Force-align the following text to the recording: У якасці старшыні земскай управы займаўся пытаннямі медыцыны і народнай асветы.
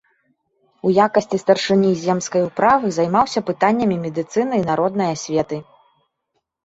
У 0.87 0.93
якасці 1.03 1.39
старшыні 1.43 1.91
земскай 2.05 2.41
управы 2.49 2.87
займаўся 2.97 3.39
пытаннямі 3.53 3.95
медыцыны 4.07 4.53
і 4.63 4.67
народнай 4.71 5.09
асветы. 5.17 5.57